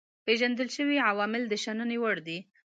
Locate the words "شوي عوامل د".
0.77-1.53